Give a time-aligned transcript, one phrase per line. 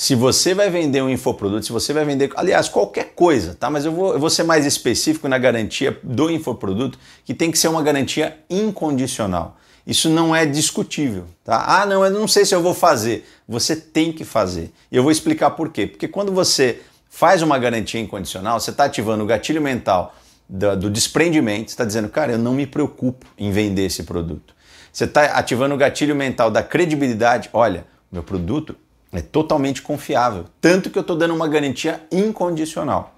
[0.00, 3.68] se você vai vender um infoproduto, se você vai vender, aliás, qualquer coisa, tá?
[3.68, 7.58] Mas eu vou, eu vou ser mais específico na garantia do infoproduto, que tem que
[7.58, 9.58] ser uma garantia incondicional.
[9.86, 11.82] Isso não é discutível, tá?
[11.82, 13.28] Ah, não, eu não sei se eu vou fazer.
[13.46, 14.72] Você tem que fazer.
[14.90, 15.86] E eu vou explicar por quê.
[15.86, 16.80] Porque quando você
[17.10, 20.14] faz uma garantia incondicional, você está ativando o gatilho mental
[20.48, 24.54] do, do desprendimento, está dizendo, cara, eu não me preocupo em vender esse produto.
[24.90, 27.50] Você está ativando o gatilho mental da credibilidade.
[27.52, 28.74] Olha, meu produto
[29.12, 33.14] é totalmente confiável, tanto que eu estou dando uma garantia incondicional.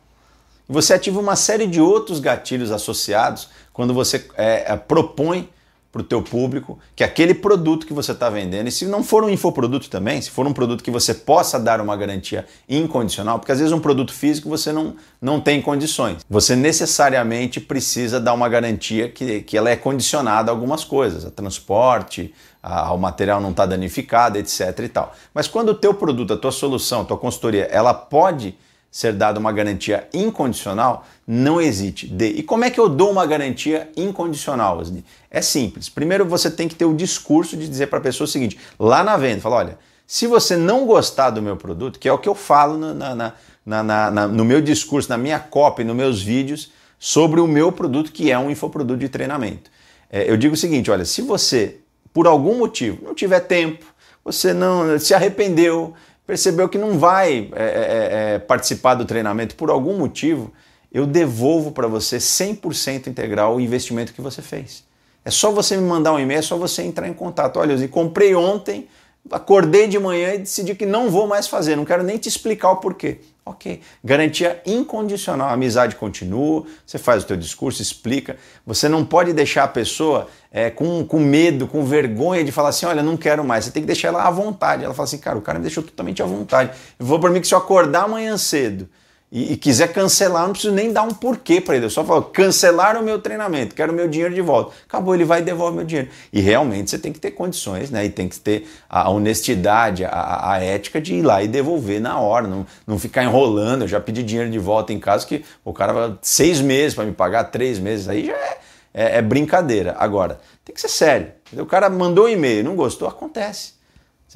[0.69, 5.49] Você ativa uma série de outros gatilhos associados quando você é, é propõe
[5.92, 9.23] para o teu público que aquele produto que você está vendendo, e se não for
[9.23, 13.52] um infoproduto também, se for um produto que você possa dar uma garantia incondicional, porque
[13.52, 16.24] às vezes um produto físico você não, não tem condições.
[16.30, 21.30] Você necessariamente precisa dar uma garantia que, que ela é condicionada a algumas coisas, a
[21.30, 22.32] transporte,
[22.62, 25.15] a, o material não está danificado, etc e tal.
[25.34, 28.56] Mas quando o teu produto, a tua solução, a tua consultoria, ela pode
[28.92, 32.07] ser dada uma garantia incondicional, não hesite.
[32.07, 32.29] Dê.
[32.29, 35.02] E como é que eu dou uma garantia incondicional, Osni?
[35.30, 35.88] É simples.
[35.88, 39.02] Primeiro você tem que ter o discurso de dizer para a pessoa o seguinte: lá
[39.02, 42.29] na venda, fala, olha, se você não gostar do meu produto, que é o que
[42.29, 43.32] eu falo na, na,
[43.65, 48.12] na, na no meu discurso, na minha copy, nos meus vídeos, sobre o meu produto,
[48.12, 49.71] que é um infoproduto de treinamento.
[50.10, 51.79] É, eu digo o seguinte: olha, se você,
[52.12, 53.87] por algum motivo, não tiver tempo,
[54.23, 55.95] você não se arrependeu,
[56.26, 60.52] percebeu que não vai é, é, é, é participar do treinamento por algum motivo,
[60.92, 64.84] eu devolvo para você 100% integral o investimento que você fez.
[65.25, 67.59] É só você me mandar um e-mail, é só você entrar em contato.
[67.59, 68.88] Olha, eu comprei ontem,
[69.31, 72.72] acordei de manhã e decidi que não vou mais fazer, não quero nem te explicar
[72.72, 73.20] o porquê.
[73.44, 78.37] Ok, garantia incondicional, a amizade continua, você faz o teu discurso, explica.
[78.65, 82.87] Você não pode deixar a pessoa é, com, com medo, com vergonha de falar assim,
[82.87, 83.65] olha, não quero mais.
[83.65, 84.84] Você tem que deixar ela à vontade.
[84.84, 86.71] Ela fala assim, cara, o cara me deixou totalmente à vontade.
[86.97, 88.88] Eu vou para mim que se eu acordar amanhã cedo
[89.34, 91.87] e, e, quiser cancelar, não preciso nem dar um porquê para ele.
[91.87, 94.75] Eu só falo, cancelar o meu treinamento, quero meu dinheiro de volta.
[94.87, 96.11] Acabou, ele vai e devolve meu dinheiro.
[96.31, 98.05] E realmente você tem que ter condições, né?
[98.05, 102.21] E tem que ter a honestidade, a, a ética de ir lá e devolver na
[102.21, 103.83] hora, não, não ficar enrolando.
[103.83, 107.06] Eu já pedi dinheiro de volta em casa que o cara vai seis meses para
[107.06, 108.59] me pagar, três meses, aí já é,
[108.93, 109.97] é, é brincadeira.
[109.99, 111.33] Agora, tem que ser sério.
[111.56, 113.81] O cara mandou um e-mail, não gostou, acontece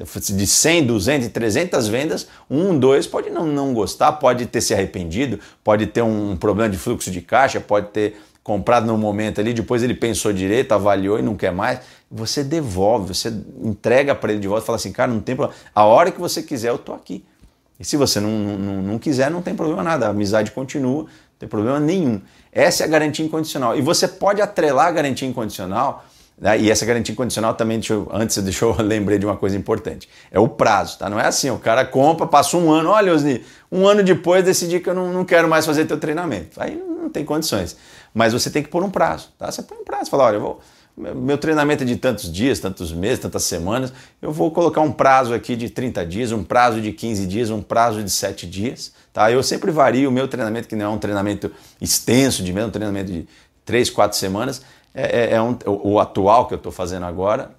[0.04, 4.74] de 100, 200 e 300 vendas, um, dois pode não, não gostar, pode ter se
[4.74, 9.52] arrependido, pode ter um problema de fluxo de caixa, pode ter comprado no momento ali,
[9.52, 11.80] depois ele pensou direito, avaliou e não quer mais.
[12.10, 15.58] Você devolve, você entrega para ele de volta fala assim, cara, não tem problema.
[15.74, 17.24] A hora que você quiser, eu tô aqui.
[17.80, 20.06] E se você não, não, não quiser, não tem problema nada.
[20.06, 21.08] A amizade continua, não
[21.38, 22.20] tem problema nenhum.
[22.52, 23.76] Essa é a garantia incondicional.
[23.76, 26.04] E você pode atrelar a garantia incondicional?
[26.58, 30.08] E essa garantia condicional também, deixa eu, antes deixa eu lembrei de uma coisa importante.
[30.30, 31.08] É o prazo, tá?
[31.08, 33.42] Não é assim, o cara compra, passa um ano, olha, Osni,
[33.72, 36.60] um ano depois decidi que eu não, não quero mais fazer teu treinamento.
[36.60, 37.76] Aí não tem condições.
[38.12, 39.50] Mas você tem que pôr um prazo, tá?
[39.50, 40.60] Você põe um prazo, fala, olha, eu vou,
[40.96, 43.92] meu treinamento é de tantos dias, tantos meses, tantas semanas,
[44.22, 47.60] eu vou colocar um prazo aqui de 30 dias, um prazo de 15 dias, um
[47.60, 49.30] prazo de 7 dias, tá?
[49.30, 52.72] Eu sempre vario o meu treinamento, que não é um treinamento extenso de mesmo, um
[52.72, 53.28] treinamento de
[53.66, 54.62] 3, 4 semanas,
[54.96, 57.50] é, é, é um, o, atual que eu estou fazendo agora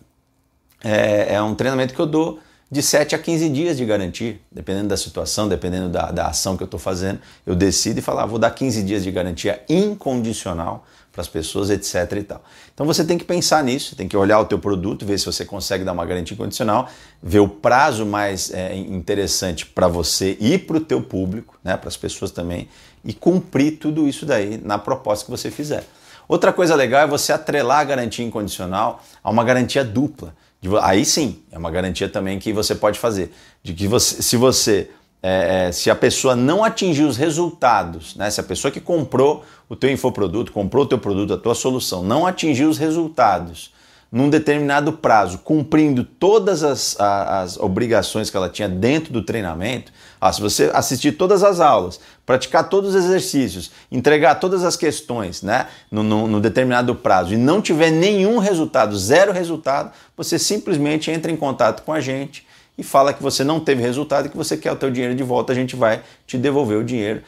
[0.84, 2.40] é, é, um treinamento que eu dou
[2.70, 6.64] de 7 a 15 dias de garantia, dependendo da situação, dependendo da, da ação que
[6.64, 10.84] eu estou fazendo, eu decido e falo, ah, vou dar 15 dias de garantia incondicional
[11.12, 12.44] para as pessoas, etc e tal.
[12.74, 15.46] Então você tem que pensar nisso, tem que olhar o teu produto, ver se você
[15.46, 16.90] consegue dar uma garantia incondicional,
[17.22, 21.88] ver o prazo mais é, interessante para você e para o teu público, né, para
[21.88, 22.68] as pessoas também,
[23.06, 25.86] e cumprir tudo isso daí na proposta que você fizer.
[26.28, 30.36] Outra coisa legal é você atrelar a garantia incondicional a uma garantia dupla.
[30.82, 33.32] Aí sim, é uma garantia também que você pode fazer.
[33.64, 34.90] De que você, se você.
[35.24, 38.30] É, é, se a pessoa não atingir os resultados, né?
[38.30, 42.04] se a pessoa que comprou o teu infoproduto, comprou o teu produto, a tua solução,
[42.04, 43.74] não atingir os resultados
[44.12, 50.32] num determinado prazo, cumprindo todas as, as, obrigações que ela tinha dentro do treinamento, ah,
[50.34, 55.68] se você assistir todas as aulas, praticar todos os exercícios, entregar todas as questões né,
[55.92, 61.32] no, no, no determinado prazo e não tiver nenhum resultado, zero resultado, você simplesmente entra
[61.32, 62.47] em contato com a gente
[62.78, 65.24] e fala que você não teve resultado e que você quer o teu dinheiro de
[65.24, 67.24] volta, a gente vai te devolver o dinheiro.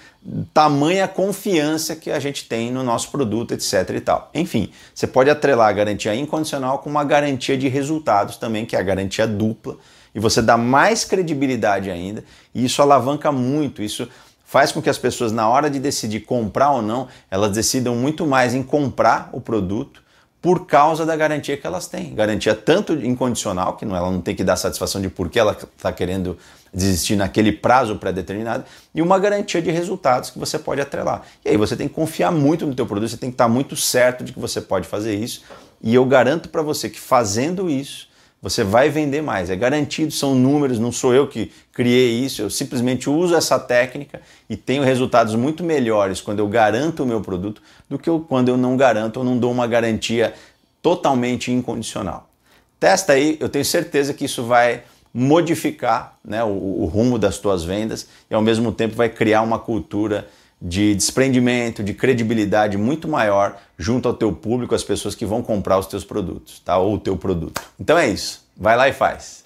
[0.53, 4.29] Tamanha confiança que a gente tem no nosso produto, etc e tal.
[4.33, 8.79] Enfim, você pode atrelar a garantia incondicional com uma garantia de resultados também, que é
[8.79, 9.77] a garantia dupla,
[10.13, 12.23] e você dá mais credibilidade ainda,
[12.53, 14.07] e isso alavanca muito, isso
[14.45, 18.25] faz com que as pessoas na hora de decidir comprar ou não, elas decidam muito
[18.25, 20.01] mais em comprar o produto
[20.41, 22.15] por causa da garantia que elas têm.
[22.15, 25.91] Garantia tanto incondicional, que ela não tem que dar satisfação de por que ela está
[25.91, 26.37] querendo
[26.73, 28.63] desistir naquele prazo pré-determinado
[28.93, 31.23] e uma garantia de resultados que você pode atrelar.
[31.43, 33.75] E aí você tem que confiar muito no teu produto, você tem que estar muito
[33.75, 35.43] certo de que você pode fazer isso.
[35.81, 38.07] E eu garanto para você que fazendo isso,
[38.41, 39.49] você vai vender mais.
[39.49, 44.21] É garantido, são números, não sou eu que criei isso, eu simplesmente uso essa técnica
[44.49, 48.57] e tenho resultados muito melhores quando eu garanto o meu produto do que quando eu
[48.57, 50.33] não garanto ou não dou uma garantia
[50.81, 52.29] totalmente incondicional.
[52.79, 54.83] Testa aí, eu tenho certeza que isso vai
[55.13, 59.59] modificar né, o, o rumo das tuas vendas e ao mesmo tempo vai criar uma
[59.59, 60.27] cultura
[60.61, 65.77] de desprendimento, de credibilidade muito maior junto ao teu público, as pessoas que vão comprar
[65.77, 66.77] os teus produtos, tá?
[66.77, 67.61] Ou o teu produto.
[67.79, 68.45] Então é isso.
[68.57, 69.43] Vai lá e faz.